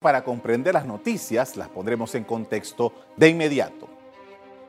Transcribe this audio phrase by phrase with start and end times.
[0.00, 3.88] Para comprender las noticias, las pondremos en contexto de inmediato.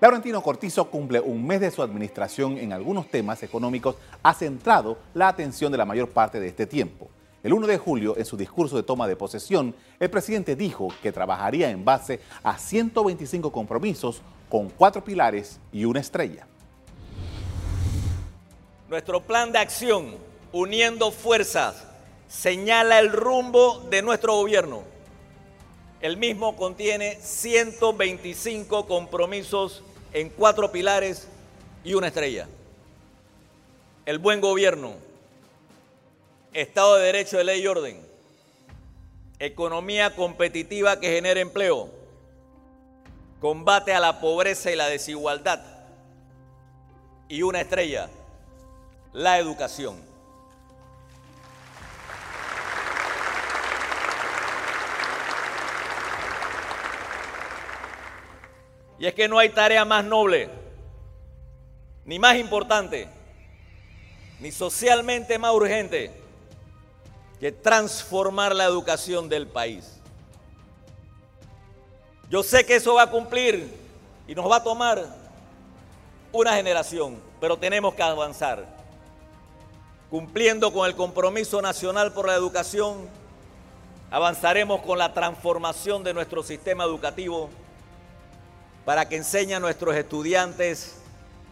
[0.01, 5.27] Laurentino Cortizo cumple un mes de su administración en algunos temas económicos, ha centrado la
[5.27, 7.09] atención de la mayor parte de este tiempo.
[7.43, 11.11] El 1 de julio, en su discurso de toma de posesión, el presidente dijo que
[11.11, 16.47] trabajaría en base a 125 compromisos con cuatro pilares y una estrella.
[18.89, 20.15] Nuestro plan de acción,
[20.51, 21.85] uniendo fuerzas,
[22.27, 24.97] señala el rumbo de nuestro gobierno
[26.01, 29.83] el mismo contiene 125 compromisos
[30.13, 31.27] en cuatro pilares
[31.83, 32.47] y una estrella.
[34.05, 34.93] El buen gobierno,
[36.53, 38.01] Estado de Derecho de Ley y Orden,
[39.39, 41.89] economía competitiva que genere empleo,
[43.41, 45.61] combate a la pobreza y la desigualdad
[47.27, 48.09] y una estrella,
[49.13, 50.08] la educación.
[58.99, 60.49] Y es que no hay tarea más noble,
[62.03, 63.07] ni más importante,
[64.39, 66.11] ni socialmente más urgente
[67.39, 69.99] que transformar la educación del país.
[72.29, 73.73] Yo sé que eso va a cumplir
[74.27, 75.03] y nos va a tomar
[76.33, 78.65] una generación, pero tenemos que avanzar.
[80.09, 83.07] Cumpliendo con el compromiso nacional por la educación,
[84.11, 87.49] avanzaremos con la transformación de nuestro sistema educativo
[88.89, 90.95] para que enseñe a nuestros estudiantes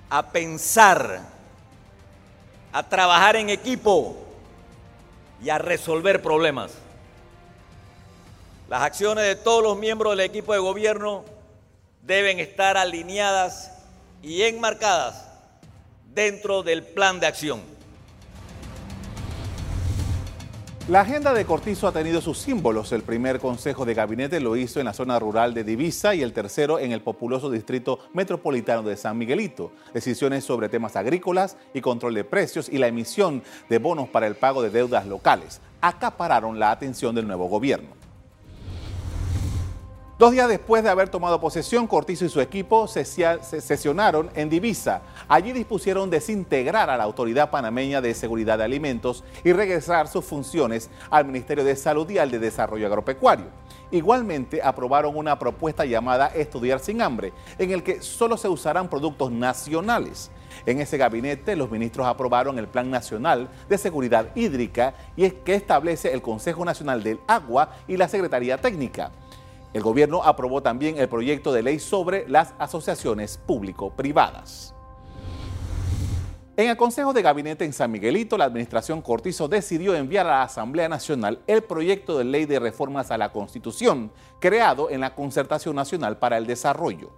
[0.09, 1.21] a pensar,
[2.73, 4.17] a trabajar en equipo
[5.43, 6.71] y a resolver problemas.
[8.67, 11.25] Las acciones de todos los miembros del equipo de gobierno
[12.01, 13.71] deben estar alineadas
[14.23, 15.23] y enmarcadas
[16.15, 17.76] dentro del plan de acción.
[20.87, 22.93] La agenda de Cortizo ha tenido sus símbolos.
[22.93, 26.31] El primer consejo de gabinete lo hizo en la zona rural de Divisa y el
[26.31, 29.73] tercero en el populoso distrito metropolitano de San Miguelito.
[29.93, 34.35] Decisiones sobre temas agrícolas y control de precios y la emisión de bonos para el
[34.35, 38.06] pago de deudas locales acapararon la atención del nuevo gobierno.
[40.17, 45.03] Dos días después de haber tomado posesión, Cortizo y su equipo se sesionaron en Divisa.
[45.27, 50.89] Allí dispusieron desintegrar a la Autoridad Panameña de Seguridad de Alimentos y regresar sus funciones
[51.11, 53.45] al Ministerio de Salud y al de Desarrollo Agropecuario.
[53.91, 59.31] Igualmente aprobaron una propuesta llamada Estudiar sin hambre, en el que solo se usarán productos
[59.31, 60.31] nacionales.
[60.65, 65.53] En ese gabinete, los ministros aprobaron el Plan Nacional de Seguridad Hídrica y es que
[65.53, 69.11] establece el Consejo Nacional del Agua y la Secretaría Técnica.
[69.77, 74.73] El gobierno aprobó también el proyecto de ley sobre las asociaciones público-privadas.
[76.55, 80.41] En el Consejo de Gabinete en San Miguelito, la administración Cortizo decidió enviar a la
[80.41, 85.75] Asamblea Nacional el proyecto de ley de reformas a la Constitución, creado en la Concertación
[85.75, 87.11] Nacional para el Desarrollo.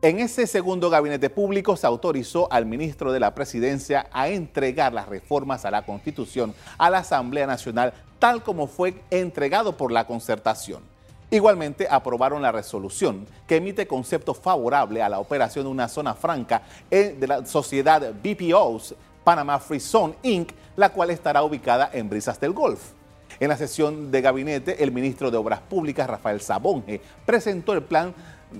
[0.00, 5.08] En ese segundo gabinete público se autorizó al ministro de la Presidencia a entregar las
[5.08, 10.82] reformas a la Constitución a la Asamblea Nacional tal como fue entregado por la concertación.
[11.30, 16.62] Igualmente aprobaron la resolución que emite concepto favorable a la operación de una zona franca
[16.90, 22.52] de la sociedad BPOs Panama Free Zone Inc., la cual estará ubicada en Brisas del
[22.52, 22.92] Golf.
[23.40, 28.14] En la sesión de gabinete, el ministro de Obras Públicas, Rafael Sabonge, presentó el plan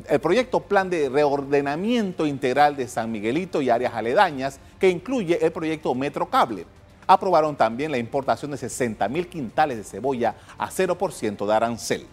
[0.08, 5.50] el proyecto Plan de Reordenamiento Integral de San Miguelito y áreas aledañas, que incluye el
[5.50, 6.66] proyecto Metro Cable.
[7.08, 12.06] Aprobaron también la importación de 60 mil quintales de cebolla a 0% de arancel.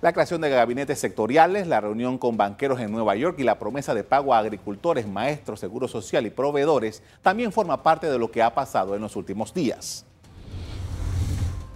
[0.00, 3.92] La creación de gabinetes sectoriales, la reunión con banqueros en Nueva York y la promesa
[3.92, 8.42] de pago a agricultores, maestros, seguro social y proveedores también forma parte de lo que
[8.42, 10.06] ha pasado en los últimos días.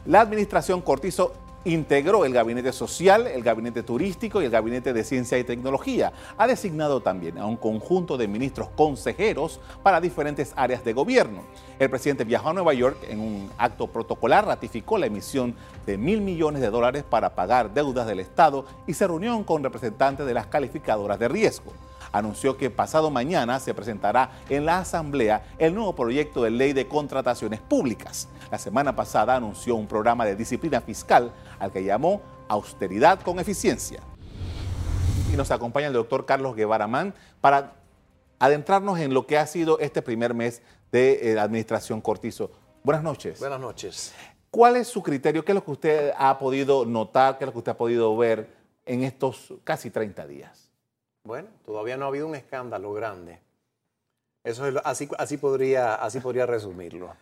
[0.07, 5.39] La administración Cortizo integró el gabinete social, el gabinete turístico y el gabinete de ciencia
[5.39, 6.13] y tecnología.
[6.39, 11.43] Ha designado también a un conjunto de ministros consejeros para diferentes áreas de gobierno.
[11.79, 15.55] El presidente viajó a Nueva York en un acto protocolar, ratificó la emisión
[15.87, 20.27] de mil millones de dólares para pagar deudas del Estado y se reunió con representantes
[20.27, 21.73] de las calificadoras de riesgo
[22.13, 26.89] anunció que pasado mañana se presentará en la Asamblea el nuevo proyecto de ley de
[26.89, 28.29] contrataciones públicas.
[28.51, 34.01] La semana pasada anunció un programa de disciplina fiscal al que llamó austeridad con eficiencia.
[35.33, 37.75] Y nos acompaña el doctor Carlos Guevara Man para
[38.39, 42.51] adentrarnos en lo que ha sido este primer mes de eh, la administración Cortizo.
[42.83, 43.39] Buenas noches.
[43.39, 44.13] Buenas noches.
[44.51, 45.45] ¿Cuál es su criterio?
[45.45, 47.39] ¿Qué es lo que usted ha podido notar?
[47.39, 48.51] ¿Qué es lo que usted ha podido ver
[48.85, 50.70] en estos casi 30 días?
[51.25, 53.39] Bueno, todavía no ha habido un escándalo grande.
[54.43, 57.15] Eso es, así, así, podría, así podría resumirlo.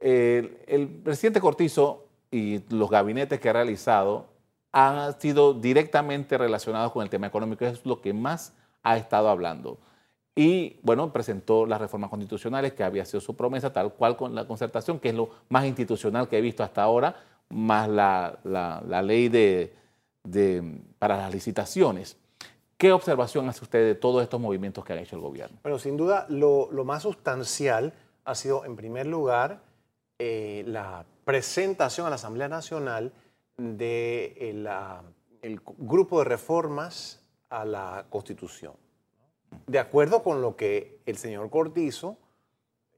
[0.00, 4.26] El, presidente Cortizo y los gabinetes que ha realizado
[4.72, 9.78] han sido directamente relacionados con el tema económico, es lo que más ha estado hablando.
[10.34, 14.46] Y bueno, presentó las reformas constitucionales, que había sido su promesa, tal cual con la
[14.46, 17.16] concertación, que es lo más institucional que he visto hasta ahora,
[17.48, 19.74] más la, la, ley de,
[20.24, 22.18] de, para las licitaciones.
[22.76, 25.58] ¿Qué observación hace usted de todos estos movimientos que ha hecho el gobierno?
[25.62, 27.94] Bueno, sin duda, lo, más sustancial
[28.24, 29.62] ha sido, en primer lugar,
[30.18, 33.12] eh, la presentación a la Asamblea Nacional
[33.56, 34.68] de el,
[35.40, 38.74] el grupo de reformas a la Constitución.
[39.66, 42.18] De acuerdo con lo que el señor Cortizo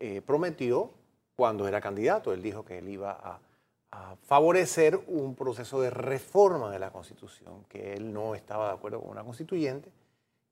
[0.00, 0.90] eh, prometió
[1.36, 3.38] cuando era candidato, él dijo que él iba a,
[4.22, 9.10] favorecer un proceso de reforma de la Constitución, que él no estaba de acuerdo con
[9.10, 9.90] una constituyente,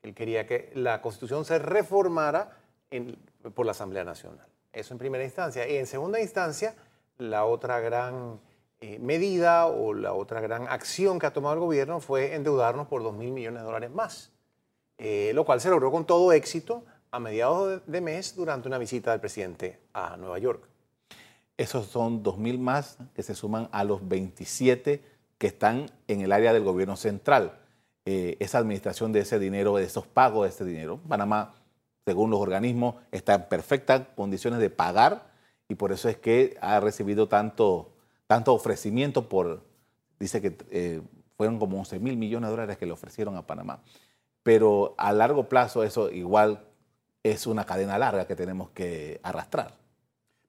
[0.02, 2.56] él quería que la Constitución se reformara
[3.54, 4.46] por la Asamblea Nacional.
[4.72, 5.68] Eso en primera instancia.
[5.68, 6.74] Y en segunda instancia,
[7.18, 8.40] la otra gran
[8.80, 13.02] eh, medida o la otra gran acción que ha tomado el gobierno fue endeudarnos por
[13.02, 14.32] 2 mil millones de dólares más,
[14.98, 19.10] eh, lo cual se logró con todo éxito a mediados de mes durante una visita
[19.12, 20.68] del presidente a Nueva York.
[21.56, 25.02] Esos son 2 mil más que se suman a los 27
[25.38, 27.58] que están en el área del gobierno central.
[28.04, 31.54] Eh, esa administración de ese dinero, de esos pagos de ese dinero, Panamá,
[32.04, 35.30] según los organismos, está en perfectas condiciones de pagar
[35.68, 39.62] y por eso es que ha recibido tanto tanto ofrecimiento por,
[40.18, 41.02] dice que eh,
[41.36, 43.82] fueron como 11 mil millones de dólares que le ofrecieron a Panamá.
[44.42, 46.64] Pero a largo plazo eso igual
[47.22, 49.74] es una cadena larga que tenemos que arrastrar.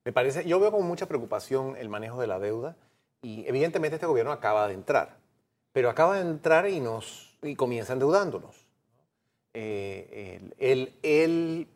[0.08, 2.78] Me parece, yo veo con mucha preocupación el manejo de la deuda
[3.22, 5.18] y evidentemente este gobierno acaba de entrar,
[5.74, 8.56] pero acaba de entrar y, nos, y comienza endeudándonos.
[9.54, 11.68] Eh, el, el,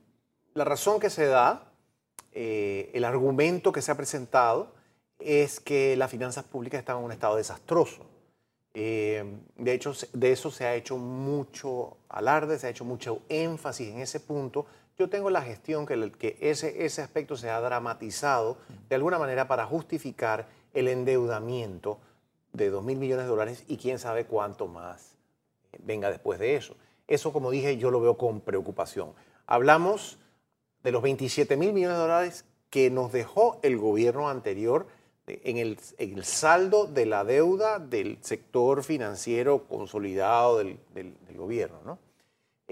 [0.54, 1.74] la razón que se da,
[2.32, 4.76] eh, el argumento que se ha presentado,
[5.20, 8.06] es que las finanzas públicas están en un estado desastroso.
[8.74, 9.26] Eh,
[9.58, 14.00] de hecho, de eso se ha hecho mucho alarde, se ha hecho mucho énfasis en
[14.00, 14.68] ese punto.
[15.02, 18.58] Yo tengo la gestión que, ese, aspecto se ha dramatizado
[18.88, 21.98] de alguna manera para justificar el endeudamiento
[22.54, 25.18] de 2 mil millones de dólares y quién sabe cuánto más
[25.80, 26.76] venga después de eso.
[27.08, 29.14] Eso, como dije, yo lo veo con preocupación.
[29.48, 30.20] Hablamos
[30.84, 34.86] de los 27 mil millones de dólares que nos dejó el gobierno anterior
[35.26, 40.78] en el, saldo de la deuda del sector financiero consolidado del,
[41.36, 41.98] gobierno.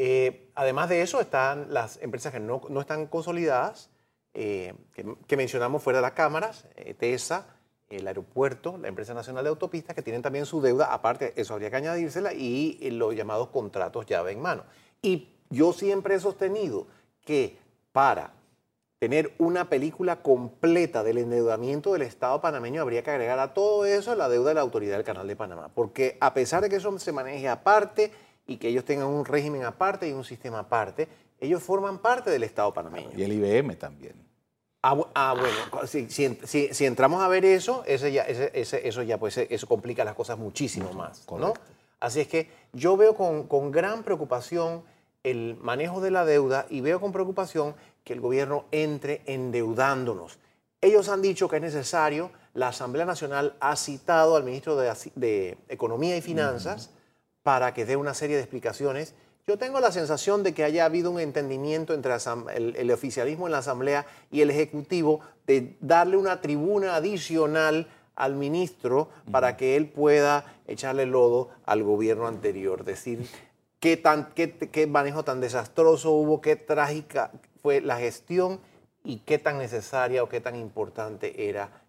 [0.01, 3.89] Eh, además de eso, están las empresas que no, están consolidadas,
[4.33, 7.47] eh, que, mencionamos fuera de las cámaras, eh, TESA,
[7.89, 11.69] el aeropuerto, la Empresa Nacional de Autopistas, que tienen también su deuda, aparte, eso habría
[11.69, 14.63] que añadírsela, y los llamados contratos llave en mano.
[15.01, 16.87] Y yo siempre he sostenido
[17.25, 17.57] que
[17.91, 18.31] para
[18.99, 24.15] tener una película completa del endeudamiento del Estado panameño, habría que agregar a todo eso
[24.15, 25.69] la deuda de la autoridad del Canal de Panamá.
[25.73, 28.13] Porque a pesar de que eso se maneje aparte
[28.49, 31.07] y que ellos tengan un régimen aparte y un sistema aparte,
[31.39, 33.11] ellos forman parte del Estado panameño.
[33.15, 34.13] Y el IBM también.
[34.81, 40.03] Ah, ah bueno, si, entramos a ver eso, ese ya, eso ya pues, eso complica
[40.03, 41.25] las cosas muchísimo más.
[41.29, 41.53] ¿no?
[41.99, 44.83] Así es que yo veo con, con gran preocupación
[45.23, 50.39] el manejo de la deuda y veo con preocupación que el gobierno entre endeudándonos.
[50.81, 56.17] Ellos han dicho que es necesario, la Asamblea Nacional ha citado al ministro de, Economía
[56.17, 56.89] y Finanzas
[57.43, 59.15] para que dé una serie de explicaciones.
[59.47, 62.13] Yo tengo la sensación de que haya habido un entendimiento entre
[62.55, 69.09] el, oficialismo en la Asamblea y el Ejecutivo de darle una tribuna adicional al ministro
[69.31, 73.25] para que él pueda echarle lodo al gobierno anterior, decir
[73.79, 77.31] qué, tan, qué manejo tan desastroso hubo, qué trágica,
[77.61, 78.59] fue la gestión
[79.03, 81.81] y qué tan necesaria o qué tan importante era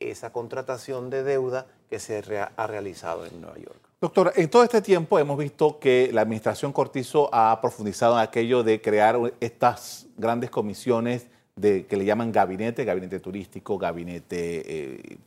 [0.00, 2.22] esa contratación de deuda que se
[2.56, 3.85] ha realizado en Nueva York.
[3.98, 8.62] Doctor, en todo este tiempo hemos visto que la administración Cortizo ha profundizado en aquello
[8.62, 15.18] de crear estas grandes comisiones que le llaman gabinete, gabinete turístico, gabinete eh,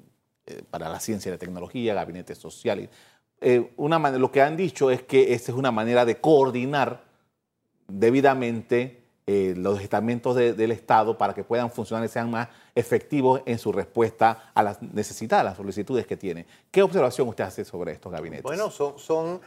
[0.46, 2.88] eh, para la ciencia y la tecnología, gabinete social.
[3.42, 7.06] Eh, una lo que han dicho es que esta es una manera de coordinar
[7.88, 13.60] debidamente eh, los estamentos del Estado para que puedan funcionar y sean más efectivos en
[13.60, 16.48] su respuesta a las necesidades, a las solicitudes que tienen.
[16.72, 18.42] ¿Qué observación usted hace sobre estos gabinetes?
[18.42, 19.40] Bueno, son,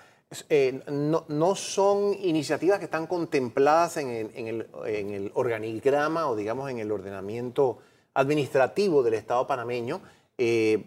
[0.48, 7.78] eh, no, son iniciativas que están contempladas en el, organigrama o digamos en el ordenamiento
[8.14, 10.00] administrativo del Estado panameño.
[10.38, 10.84] Eh,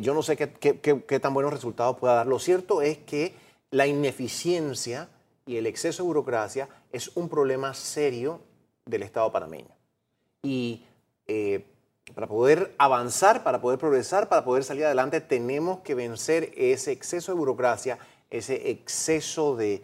[0.00, 2.26] yo no sé qué, qué tan buenos resultados pueda dar.
[2.26, 3.34] Lo cierto es que
[3.70, 5.10] la ineficiencia
[5.50, 8.40] y el exceso de burocracia es un problema serio
[8.86, 9.74] del Estado panameño.
[10.44, 10.84] Y
[11.26, 11.64] eh,
[12.14, 17.32] para poder avanzar, para poder progresar, para poder salir adelante, tenemos que vencer ese exceso
[17.32, 17.98] de burocracia,
[18.30, 19.82] ese exceso de,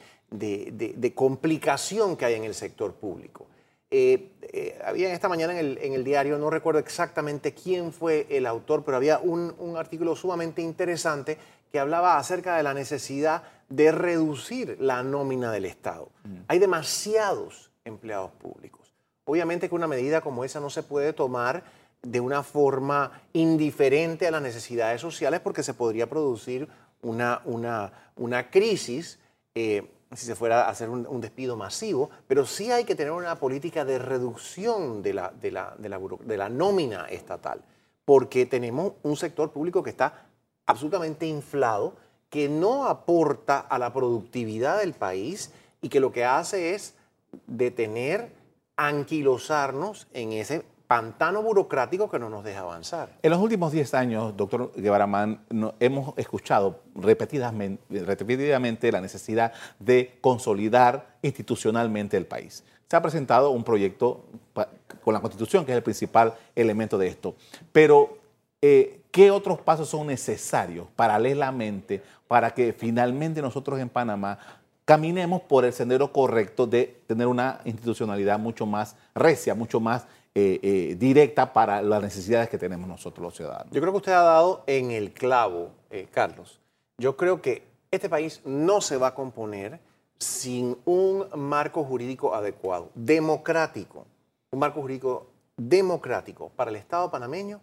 [1.16, 3.48] complicación que hay en el sector público.
[3.90, 8.84] Eh, eh, había esta mañana en el, diario, no recuerdo exactamente quién fue el autor,
[8.84, 11.38] pero había un, un artículo sumamente interesante
[11.72, 16.10] que hablaba acerca de la necesidad de reducir la nómina del Estado.
[16.24, 16.36] Mm.
[16.48, 18.94] Hay demasiados empleados públicos.
[19.24, 21.64] Obviamente que una medida como esa no se puede tomar
[22.02, 26.68] de una forma indiferente a las necesidades sociales porque se podría producir
[27.02, 29.18] una, una, una crisis
[29.54, 33.36] eh, si se fuera a hacer un, despido masivo, pero sí hay que tener una
[33.36, 37.60] política de reducción de la, de la, de la, de la nómina estatal,
[38.04, 40.26] porque tenemos un sector público que está
[40.64, 41.94] absolutamente inflado,
[42.36, 46.92] que no aporta a la productividad del país y que lo que hace es
[47.46, 48.30] detener,
[48.76, 53.08] anquilosarnos en ese pantano burocrático que no nos deja avanzar.
[53.22, 55.08] En los últimos 10 años, doctor Guevara
[55.80, 62.64] hemos escuchado repetidamente, repetidamente la necesidad de consolidar institucionalmente el país.
[62.86, 64.26] Se ha presentado un proyecto
[65.02, 67.34] con la Constitución, que es el principal elemento de esto.
[67.72, 68.18] Pero,
[68.60, 74.38] eh, ¿qué otros pasos son necesarios paralelamente para que finalmente nosotros en Panamá
[74.84, 80.60] caminemos por el sendero correcto de tener una institucionalidad mucho más recia, mucho más eh,
[80.62, 83.72] eh, directa para las necesidades que tenemos nosotros los ciudadanos.
[83.72, 86.60] Yo creo que usted ha dado en el clavo, eh, Carlos.
[86.98, 89.80] Yo creo que este país no se va a componer
[90.18, 94.06] sin un marco jurídico adecuado, democrático,
[94.50, 97.60] un marco jurídico democrático para el Estado panameño,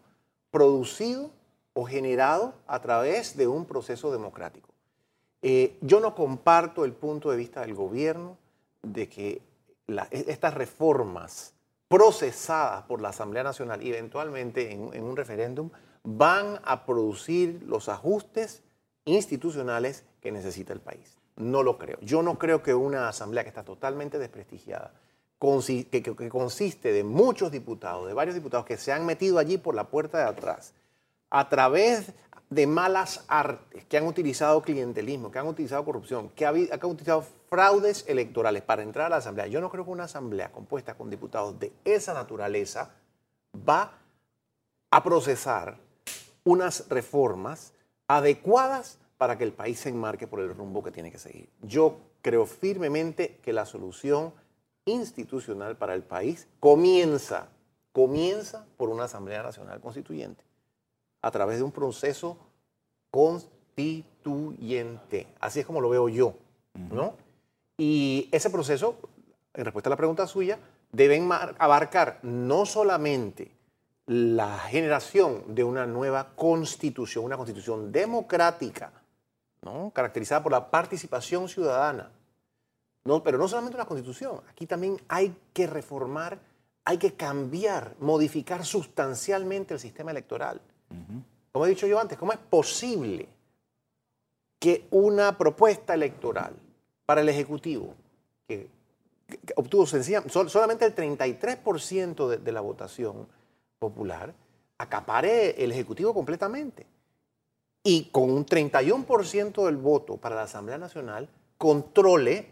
[0.51, 1.29] producido
[1.73, 4.69] o generado a través de un proceso democrático.
[5.81, 8.37] yo no comparto el punto de vista del gobierno
[8.81, 9.41] de que
[9.87, 11.53] e, estas reformas
[11.87, 15.69] procesadas por la Asamblea Nacional eventualmente en, un referéndum
[16.03, 18.63] van a producir los ajustes
[19.05, 21.17] institucionales que necesita el país.
[21.35, 21.97] No lo creo.
[22.01, 24.93] Yo no creo que una asamblea que está totalmente desprestigiada,
[25.39, 29.89] que, consiste de muchos diputados, de varios diputados que se han metido allí por la
[29.89, 30.73] puerta de atrás,
[31.33, 32.13] a través
[32.51, 38.05] de malas artes, que han utilizado clientelismo, que han utilizado corrupción, que han utilizado fraudes
[38.07, 39.47] electorales para entrar a la Asamblea.
[39.47, 42.91] Yo no creo que una Asamblea compuesta con diputados de esa naturaleza
[43.67, 43.97] va
[44.91, 45.79] a procesar
[46.43, 47.73] unas reformas
[48.07, 51.49] adecuadas para que el país se enmarque por el rumbo que tiene que seguir.
[51.63, 54.33] Yo creo firmemente que la solución
[54.85, 57.47] institucional para el país comienza,
[57.91, 60.52] comienza por una Asamblea Nacional Constituyente
[61.23, 62.37] a través de un proceso
[63.09, 65.25] constituyente.
[65.39, 66.35] Así es como lo veo yo,
[66.91, 67.15] ¿no?
[67.77, 68.97] Y ese proceso,
[69.53, 70.59] en respuesta a la pregunta suya,
[70.91, 71.27] debe
[71.57, 73.51] abarcar no solamente
[74.05, 78.91] la generación de una nueva constitución, una constitución democrática,
[79.61, 79.91] ¿no?
[79.93, 82.11] caracterizada por la participación ciudadana.
[83.05, 86.39] No, pero no solamente una constitución, aquí también hay que reformar,
[86.85, 90.61] hay que cambiar, modificar sustancialmente el sistema electoral.
[91.51, 93.27] Como he dicho yo antes, ¿cómo es posible
[94.59, 96.53] que una propuesta electoral
[97.05, 97.93] para el Ejecutivo,
[98.47, 98.67] que,
[99.55, 103.27] obtuvo solamente el 33% de, de la votación
[103.79, 104.33] popular,
[104.77, 106.85] acapare el Ejecutivo completamente?
[107.83, 112.47] Y con un 31% del voto para la Asamblea Nacional, controle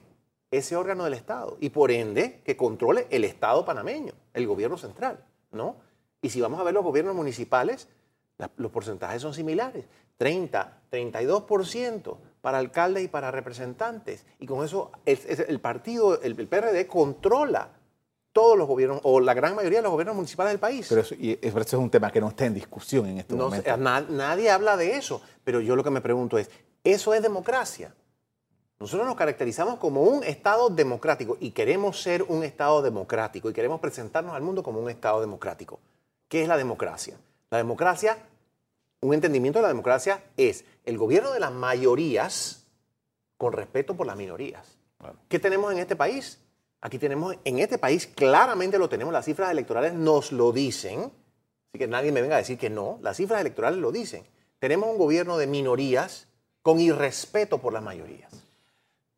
[0.51, 5.23] ese órgano del Estado y por ende que controle el Estado panameño, el gobierno central,
[5.51, 5.77] ¿no?
[6.21, 7.87] Y si vamos a ver los gobiernos municipales,
[8.57, 9.85] los porcentajes son similares,
[10.17, 14.25] 30, 32% para alcaldes y para representantes.
[14.39, 17.69] Y con eso el, partido, el, PRD, controla
[18.31, 20.87] todos los gobiernos, o la gran mayoría de los gobiernos municipales del país.
[20.89, 23.77] Pero eso, y eso es un tema que no está en discusión en este momento.
[23.77, 26.49] nadie habla de eso, pero yo lo que me pregunto es,
[26.83, 27.93] ¿eso es democracia?
[28.79, 33.79] Nosotros nos caracterizamos como un Estado democrático y queremos ser un Estado democrático y queremos
[33.79, 35.79] presentarnos al mundo como un Estado democrático.
[36.27, 37.15] ¿Qué es la democracia?
[37.51, 38.17] La democracia
[39.01, 42.65] un entendimiento de la democracia es el gobierno de las mayorías
[43.37, 44.77] con respeto por las minorías.
[45.27, 46.39] ¿Qué tenemos en este país?
[46.79, 50.99] Aquí tenemos, en este país claramente lo tenemos, las cifras electorales nos lo dicen,
[51.69, 54.23] así que nadie me venga a decir que no, las cifras electorales lo dicen.
[54.59, 56.27] Tenemos un gobierno de minorías
[56.61, 58.31] con irrespeto por las mayorías.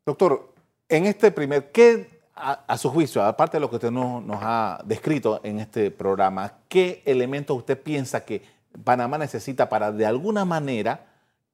[0.06, 0.52] Doctor,
[0.88, 5.40] en este primer, ¿qué a, su juicio, aparte de lo que usted nos ha descrito
[5.44, 8.42] en este programa, qué elementos usted piensa que
[8.82, 11.06] Panamá necesita para de alguna manera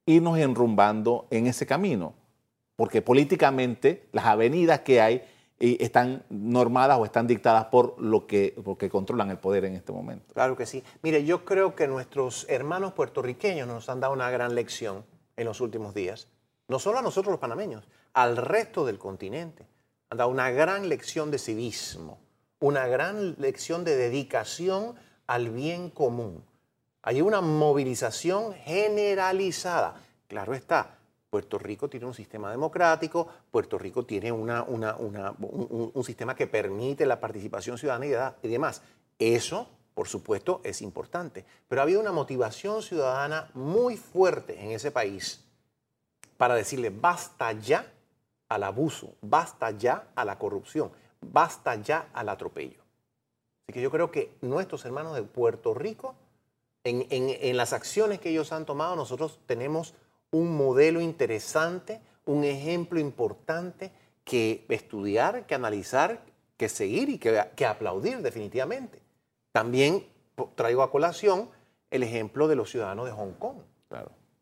[0.07, 2.15] irnos enrumbando en ese camino,
[2.77, 5.25] porque políticamente las avenidas que hay
[5.61, 8.55] están normadas o están dictadas por lo que,
[8.91, 10.33] controlan el poder en este momento.
[10.33, 10.83] Claro que sí.
[11.03, 15.05] Mire, yo creo que nuestros hermanos puertorriqueños nos han dado una gran lección
[15.37, 16.29] en los últimos días.
[16.69, 19.67] No solo a nosotros los panameños, al resto del continente.
[20.09, 22.19] Han dado una gran lección de civismo,
[22.59, 24.95] una gran lección de dedicación
[25.27, 26.43] al bien común.
[27.03, 29.95] Hay una movilización generalizada.
[30.29, 30.99] Claro está,
[31.31, 37.79] Puerto Rico tiene un sistema democrático, Puerto Rico tiene un, sistema que permite la participación
[37.79, 38.83] ciudadana y, demás.
[39.19, 41.45] Eso, por supuesto, es importante.
[41.69, 45.45] Pero ha habido una motivación ciudadana muy fuerte en ese país
[46.37, 47.87] para decirle basta ya
[48.49, 50.91] al abuso, basta ya a la corrupción,
[51.21, 52.81] basta ya al atropello.
[53.65, 56.17] Así que yo creo que nuestros hermanos de Puerto Rico,
[56.85, 59.95] en, en las acciones que ellos han tomado, nosotros tenemos
[60.31, 63.93] un modelo interesante, un ejemplo importante
[64.25, 66.23] que estudiar, que analizar,
[66.57, 69.03] que seguir y que, aplaudir definitivamente.
[69.53, 70.07] También
[70.55, 71.51] traigo a colación
[71.91, 73.57] el ejemplo de los ciudadanos de Hong Kong,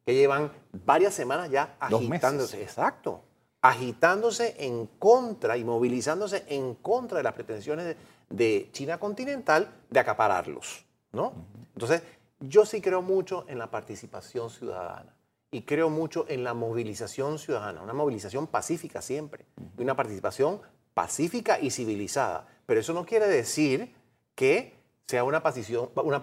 [0.04, 0.52] que llevan
[0.84, 3.22] varias semanas ya agitándose, exacto,
[3.62, 7.96] agitándose en contra y movilizándose en contra de las pretensiones
[8.28, 11.32] de, China continental de acapararlos, ¿no?
[11.72, 12.02] Entonces,
[12.40, 15.14] yo sí creo mucho en la participación ciudadana
[15.50, 19.46] y creo mucho en la movilización ciudadana, una movilización pacífica siempre,
[19.78, 20.60] y una participación
[20.94, 22.46] pacífica y civilizada.
[22.66, 23.94] Pero eso no quiere decir
[24.34, 25.42] que sea una,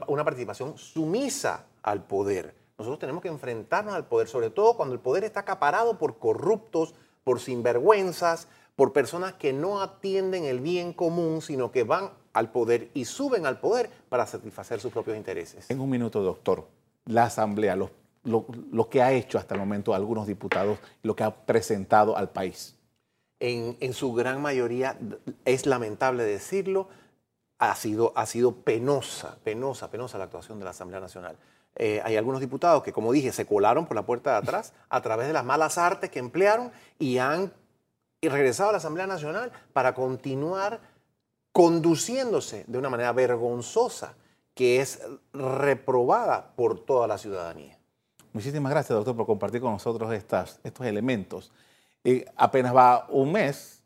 [0.08, 2.56] una, participación sumisa al poder.
[2.78, 6.94] Nosotros tenemos que enfrentarnos al poder, sobre todo cuando el poder está acaparado por corruptos,
[7.24, 12.90] por sinvergüenzas, por personas que no atienden el bien común, sino que van al poder
[12.94, 15.72] y suben al poder para satisfacer sus propios intereses.
[15.72, 16.68] En un minuto, doctor,
[17.06, 22.18] la Asamblea, lo, que ha hecho hasta el momento algunos diputados, lo que ha presentado
[22.18, 22.76] al país?
[23.40, 24.98] En, su gran mayoría,
[25.46, 26.90] es lamentable decirlo,
[27.58, 31.38] ha sido, ha sido penosa, penosa, penosa la actuación de la Asamblea Nacional.
[31.78, 35.02] Eh, hay algunos diputados que, como dije, se colaron por la puerta de atrás a
[35.02, 37.54] través de las malas artes que emplearon y han
[38.22, 40.82] regresado a la Asamblea Nacional para continuar
[41.56, 44.16] conduciéndose de una manera vergonzosa
[44.54, 47.78] que es reprobada por toda la ciudadanía.
[48.34, 51.54] Muchísimas gracias, doctor, por compartir con nosotros estas, estos elementos.
[52.36, 53.82] apenas va un mes,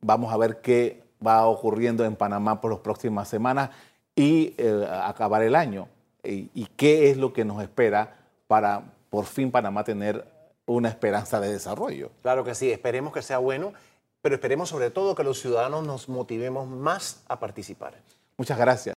[0.00, 3.68] vamos a ver qué va ocurriendo en Panamá por las próximas semanas
[4.16, 5.88] y eh, acabar el año.
[6.24, 10.26] y qué es lo que nos espera para por fin Panamá tener
[10.64, 12.12] una esperanza de desarrollo.
[12.22, 13.74] Claro que sí, esperemos que sea bueno,
[14.22, 17.94] pero esperemos sobre todo que los ciudadanos nos motivemos más a participar.
[18.36, 18.88] Muchas gracias.